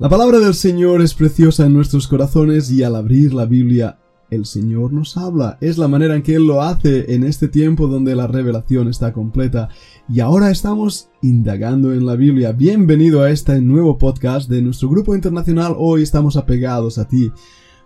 [0.00, 3.98] La palabra del Señor es preciosa en nuestros corazones y al abrir la Biblia
[4.30, 5.58] el Señor nos habla.
[5.60, 9.12] Es la manera en que Él lo hace en este tiempo donde la revelación está
[9.12, 9.68] completa.
[10.08, 12.52] Y ahora estamos indagando en la Biblia.
[12.52, 15.74] Bienvenido a este nuevo podcast de nuestro grupo internacional.
[15.76, 17.30] Hoy estamos apegados a ti.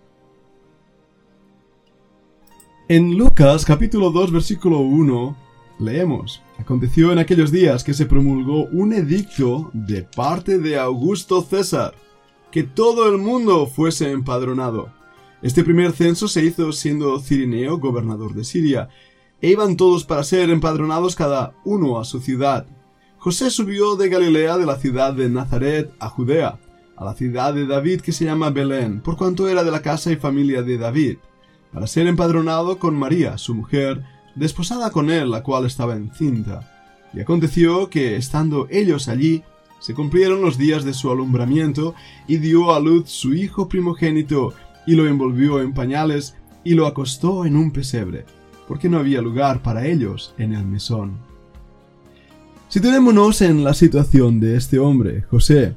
[2.89, 5.37] En Lucas capítulo 2 versículo 1
[5.79, 11.95] leemos, Aconteció en aquellos días que se promulgó un edicto de parte de Augusto César,
[12.53, 14.93] que todo el mundo fuese empadronado.
[15.41, 18.91] Este primer censo se hizo siendo Cirineo gobernador de Siria,
[19.41, 22.67] e iban todos para ser empadronados cada uno a su ciudad.
[23.17, 26.61] José subió de Galilea de la ciudad de Nazaret a Judea,
[26.95, 30.13] a la ciudad de David que se llama Belén, por cuanto era de la casa
[30.13, 31.17] y familia de David,
[31.73, 36.69] para ser empadronado con María, su mujer, desposada con él, la cual estaba encinta.
[37.13, 39.43] Y aconteció que, estando ellos allí,
[39.81, 41.95] se cumplieron los días de su alumbramiento,
[42.29, 44.55] y dio a luz su hijo primogénito,
[44.87, 48.25] y lo envolvió en pañales, y lo acostó en un pesebre,
[48.69, 51.19] porque no había lugar para ellos en el mesón.
[52.69, 55.75] Situémonos en la situación de este hombre, José,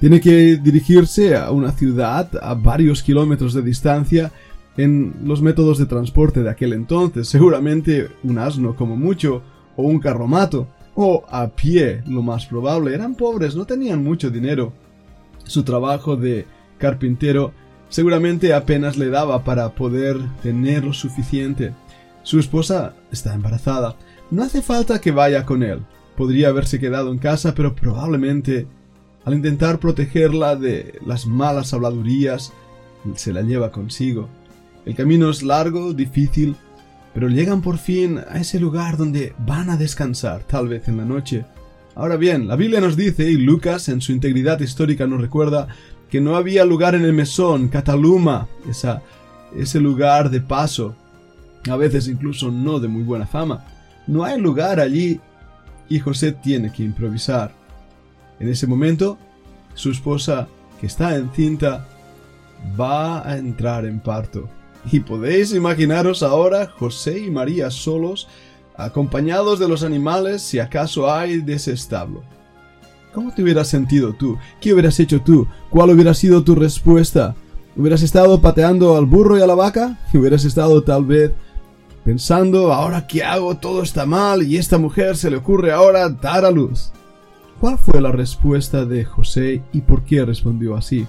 [0.00, 4.32] tiene que dirigirse a una ciudad a varios kilómetros de distancia
[4.76, 9.42] en los métodos de transporte de aquel entonces, seguramente un asno como mucho,
[9.76, 12.94] o un carromato, o a pie, lo más probable.
[12.94, 14.72] Eran pobres, no tenían mucho dinero.
[15.44, 16.46] Su trabajo de
[16.78, 17.52] carpintero
[17.88, 21.72] seguramente apenas le daba para poder tener lo suficiente.
[22.22, 23.96] Su esposa está embarazada.
[24.30, 25.80] No hace falta que vaya con él.
[26.16, 28.66] Podría haberse quedado en casa, pero probablemente
[29.24, 32.52] al intentar protegerla de las malas habladurías,
[33.14, 34.28] se la lleva consigo.
[34.84, 36.56] El camino es largo, difícil,
[37.14, 41.04] pero llegan por fin a ese lugar donde van a descansar, tal vez en la
[41.04, 41.44] noche.
[41.94, 45.68] Ahora bien, la Biblia nos dice, y Lucas en su integridad histórica nos recuerda,
[46.10, 49.02] que no había lugar en el mesón, Cataluma, esa,
[49.56, 50.96] ese lugar de paso,
[51.70, 53.64] a veces incluso no de muy buena fama.
[54.06, 55.20] No hay lugar allí
[55.88, 57.52] y José tiene que improvisar.
[58.40, 59.18] En ese momento,
[59.74, 60.48] su esposa,
[60.80, 61.86] que está encinta,
[62.78, 64.48] va a entrar en parto.
[64.90, 68.28] Y podéis imaginaros ahora José y María solos,
[68.76, 72.22] acompañados de los animales si acaso hay de ese establo.
[73.12, 74.38] ¿Cómo te hubieras sentido tú?
[74.60, 75.46] ¿Qué hubieras hecho tú?
[75.70, 77.34] ¿Cuál hubiera sido tu respuesta?
[77.76, 79.98] ¿Hubieras estado pateando al burro y a la vaca?
[80.14, 81.32] ¿Hubieras estado tal vez
[82.04, 83.56] pensando, ahora qué hago?
[83.56, 86.90] Todo está mal y esta mujer se le ocurre ahora dar a luz?
[87.60, 91.06] ¿Cuál fue la respuesta de José y por qué respondió así?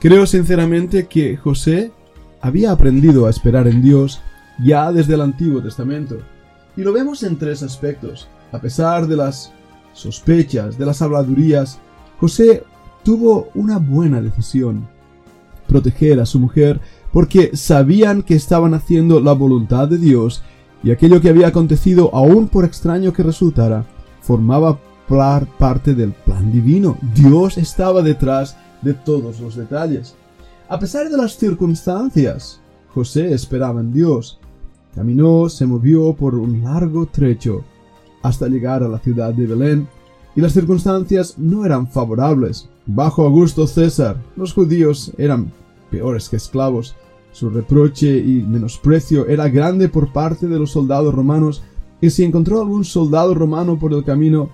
[0.00, 1.92] Creo sinceramente que José
[2.40, 4.20] había aprendido a esperar en Dios
[4.62, 6.18] ya desde el Antiguo Testamento.
[6.76, 8.28] Y lo vemos en tres aspectos.
[8.52, 9.52] A pesar de las
[9.92, 11.78] sospechas, de las habladurías,
[12.18, 12.64] José
[13.02, 14.88] tuvo una buena decisión.
[15.66, 16.80] Proteger a su mujer
[17.12, 20.42] porque sabían que estaban haciendo la voluntad de Dios
[20.82, 23.84] y aquello que había acontecido, aun por extraño que resultara,
[24.20, 24.78] formaba
[25.58, 26.96] parte del plan divino.
[27.14, 30.14] Dios estaba detrás de todos los detalles.
[30.70, 32.60] A pesar de las circunstancias,
[32.92, 34.38] José esperaba en Dios.
[34.94, 37.64] Caminó, se movió por un largo trecho
[38.22, 39.88] hasta llegar a la ciudad de Belén,
[40.36, 42.68] y las circunstancias no eran favorables.
[42.84, 45.50] Bajo Augusto César, los judíos eran
[45.90, 46.94] peores que esclavos.
[47.32, 51.62] Su reproche y menosprecio era grande por parte de los soldados romanos,
[52.02, 54.50] y si encontró algún soldado romano por el camino,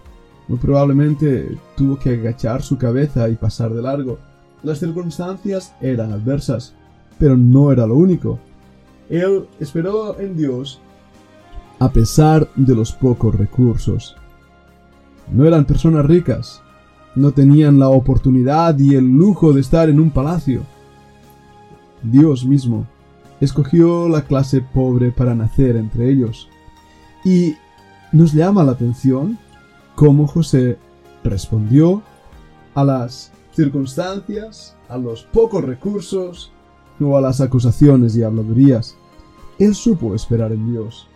[0.46, 4.18] muy probablemente tuvo que agachar su cabeza y pasar de largo.
[4.64, 6.74] Las circunstancias eran adversas,
[7.18, 8.38] pero no era lo único.
[9.10, 10.80] Él esperó en Dios
[11.78, 14.16] a pesar de los pocos recursos.
[15.30, 16.62] No eran personas ricas,
[17.14, 20.62] no tenían la oportunidad y el lujo de estar en un palacio.
[22.02, 22.86] Dios mismo
[23.40, 26.48] escogió la clase pobre para nacer entre ellos.
[27.22, 27.56] Y
[28.12, 29.38] nos llama la atención
[29.94, 30.78] cómo José
[31.22, 32.02] respondió
[32.74, 36.52] a las circunstancias, a los pocos recursos
[37.00, 38.96] o a las acusaciones y habladurías.
[39.58, 41.08] Él supo esperar en Dios.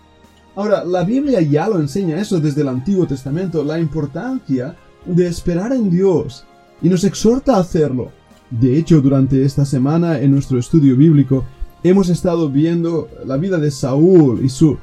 [0.57, 4.77] Ahora, la Biblia ya lo enseña eso desde el Antiguo Testamento, la importancia
[5.07, 6.45] de esperar en Dios
[6.83, 8.11] y nos exhorta a hacerlo.
[8.51, 11.45] De hecho, durante esta semana en nuestro estudio bíblico
[11.83, 14.79] hemos estado viendo la vida de Saúl y su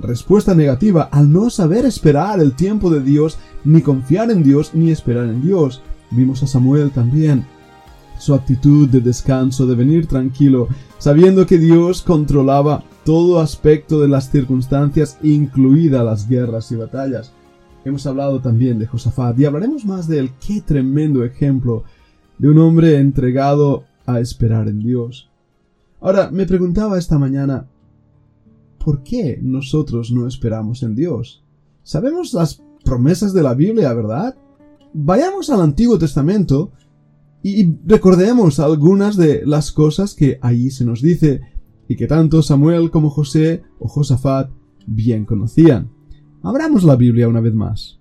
[0.00, 4.90] respuesta negativa al no saber esperar el tiempo de Dios, ni confiar en Dios, ni
[4.90, 5.82] esperar en Dios.
[6.12, 7.44] Vimos a Samuel también,
[8.18, 10.68] su actitud de descanso, de venir tranquilo,
[10.98, 17.32] sabiendo que Dios controlaba todo aspecto de las circunstancias, incluidas las guerras y batallas.
[17.84, 20.30] Hemos hablado también de Josafat y hablaremos más de él.
[20.46, 21.82] Qué tremendo ejemplo
[22.38, 25.28] de un hombre entregado a esperar en Dios.
[26.00, 27.66] Ahora, me preguntaba esta mañana,
[28.84, 31.42] ¿por qué nosotros no esperamos en Dios?
[31.82, 34.36] Sabemos las promesas de la Biblia, ¿verdad?
[34.94, 36.72] Vayamos al Antiguo Testamento
[37.42, 41.40] y recordemos algunas de las cosas que allí se nos dice
[41.88, 44.50] y que tanto Samuel como José o Josafat
[44.86, 45.90] bien conocían.
[46.42, 48.00] Abramos la Biblia una vez más.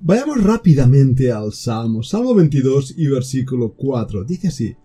[0.00, 4.24] Vayamos rápidamente al Salmo, Salmo 22 y versículo 4.
[4.24, 4.76] Dice así,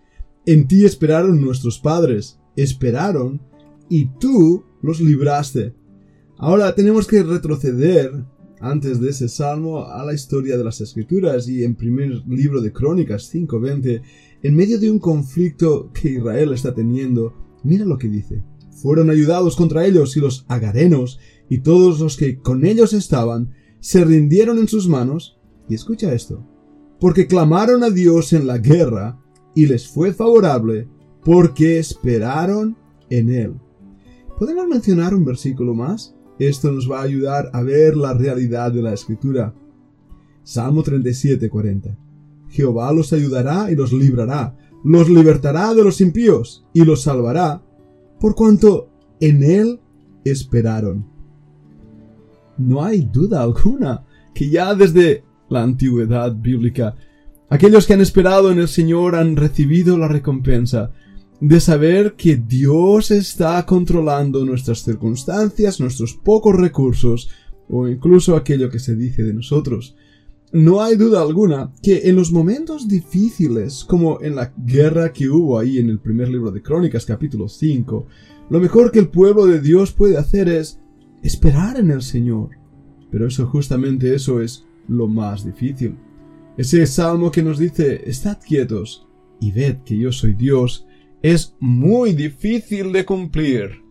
[0.46, 3.40] En ti esperaron nuestros padres, esperaron,
[3.88, 5.74] y tú los libraste.
[6.36, 8.24] Ahora tenemos que retroceder
[8.70, 12.72] antes de ese salmo a la historia de las escrituras y en primer libro de
[12.72, 14.02] Crónicas 5:20,
[14.42, 18.42] en medio de un conflicto que Israel está teniendo, mira lo que dice.
[18.82, 24.04] Fueron ayudados contra ellos y los agarenos y todos los que con ellos estaban se
[24.04, 25.38] rindieron en sus manos,
[25.68, 26.42] y escucha esto,
[27.00, 29.20] porque clamaron a Dios en la guerra
[29.54, 30.88] y les fue favorable
[31.22, 32.76] porque esperaron
[33.10, 33.54] en él.
[34.38, 36.14] ¿Podemos mencionar un versículo más?
[36.38, 39.54] Esto nos va a ayudar a ver la realidad de la escritura.
[40.42, 41.96] Salmo 37, 40.
[42.48, 47.62] Jehová los ayudará y los librará, los libertará de los impíos y los salvará,
[48.20, 48.88] por cuanto
[49.20, 49.80] en él
[50.24, 51.06] esperaron.
[52.58, 54.04] No hay duda alguna
[54.34, 56.94] que ya desde la antigüedad bíblica,
[57.48, 60.92] aquellos que han esperado en el Señor han recibido la recompensa,
[61.46, 67.28] de saber que Dios está controlando nuestras circunstancias, nuestros pocos recursos
[67.68, 69.94] o incluso aquello que se dice de nosotros.
[70.52, 75.58] No hay duda alguna que en los momentos difíciles, como en la guerra que hubo
[75.58, 78.06] ahí en el primer libro de Crónicas capítulo 5,
[78.48, 80.80] lo mejor que el pueblo de Dios puede hacer es
[81.22, 82.52] esperar en el Señor.
[83.10, 85.96] Pero eso justamente eso es lo más difícil.
[86.56, 89.06] Ese salmo que nos dice, estad quietos
[89.42, 90.86] y ved que yo soy Dios,
[91.24, 93.82] es muy difícil de cumplir.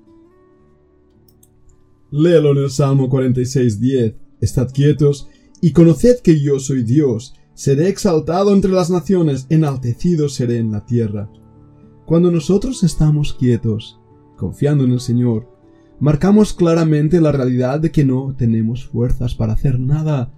[2.12, 4.16] Léelo en el Salmo 46.10.
[4.40, 5.28] Estad quietos
[5.60, 7.34] y conoced que yo soy Dios.
[7.56, 11.28] Seré exaltado entre las naciones, enaltecido seré en la tierra.
[12.06, 14.00] Cuando nosotros estamos quietos,
[14.38, 15.50] confiando en el Señor,
[16.00, 20.32] marcamos claramente la realidad de que no tenemos fuerzas para hacer nada,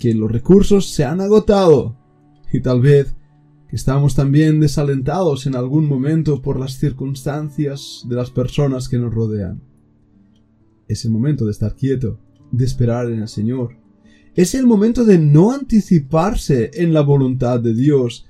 [0.00, 1.96] que los recursos se han agotado
[2.52, 3.14] y tal vez
[3.74, 9.64] Estamos también desalentados en algún momento por las circunstancias de las personas que nos rodean.
[10.86, 12.20] Es el momento de estar quieto,
[12.52, 13.76] de esperar en el Señor.
[14.36, 18.26] Es el momento de no anticiparse en la voluntad de Dios.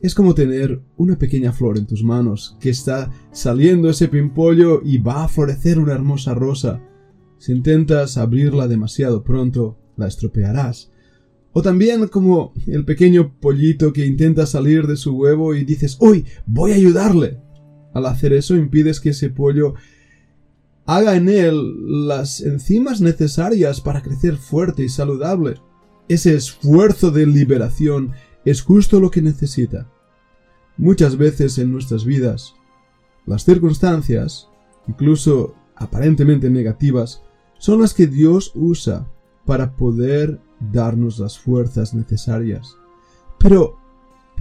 [0.00, 4.98] Es como tener una pequeña flor en tus manos, que está saliendo ese pimpollo y
[4.98, 6.80] va a florecer una hermosa rosa.
[7.38, 10.92] Si intentas abrirla demasiado pronto, la estropearás.
[11.56, 16.26] O también como el pequeño pollito que intenta salir de su huevo y dices, ¡Uy!
[16.46, 17.38] Voy a ayudarle.
[17.94, 19.74] Al hacer eso impides que ese pollo
[20.84, 25.54] haga en él las enzimas necesarias para crecer fuerte y saludable.
[26.08, 28.12] Ese esfuerzo de liberación
[28.44, 29.88] es justo lo que necesita.
[30.76, 32.54] Muchas veces en nuestras vidas,
[33.26, 34.48] las circunstancias,
[34.88, 37.22] incluso aparentemente negativas,
[37.58, 39.08] son las que Dios usa
[39.46, 40.40] para poder
[40.72, 42.76] darnos las fuerzas necesarias.
[43.38, 43.78] Pero,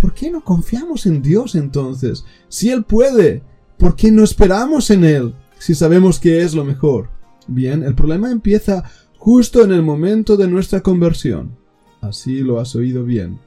[0.02, 2.26] ¿por qué no confiamos en Dios entonces?
[2.48, 3.44] Si Él puede,
[3.78, 7.10] ¿por qué no esperamos en Él si sabemos que es lo mejor?
[7.48, 8.84] Bien, el problema empieza
[9.18, 11.58] justo en el momento de nuestra conversión.
[12.02, 13.40] Así lo has oído bien.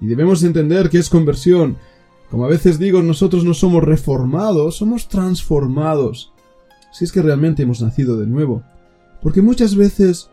[0.00, 1.76] Y debemos entender que es conversión.
[2.30, 6.32] Como a veces digo, nosotros no somos reformados, somos transformados.
[6.92, 8.62] Si es que realmente hemos nacido de nuevo.
[9.22, 10.30] Porque muchas veces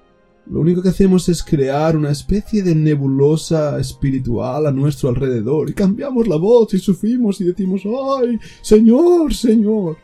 [0.50, 5.74] lo único que hacemos es crear una especie de nebulosa espiritual a nuestro alrededor y
[5.74, 9.98] cambiamos la voz y sufrimos y decimos ¡Ay, Señor, Señor!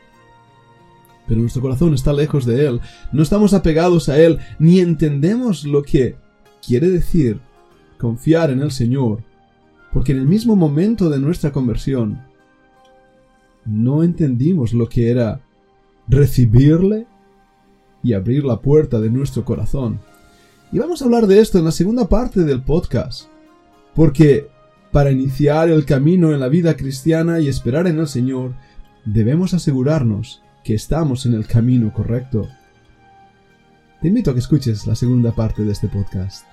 [1.27, 2.81] Pero nuestro corazón está lejos de Él,
[3.13, 6.17] no estamos apegados a Él, ni entendemos lo que
[6.65, 7.39] quiere decir
[7.97, 9.23] confiar en el Señor,
[9.93, 12.21] porque en el mismo momento de nuestra conversión
[13.65, 15.39] no entendimos lo que era
[16.09, 17.07] recibirle
[18.03, 20.01] y abrir la puerta de nuestro corazón.
[20.73, 23.27] Y vamos a hablar de esto en la segunda parte del podcast.
[23.93, 24.49] Porque
[24.91, 28.55] para iniciar el camino en la vida cristiana y esperar en el Señor,
[29.05, 32.47] debemos asegurarnos que estamos en el camino correcto.
[34.01, 36.43] Te invito a que escuches la segunda parte de este podcast.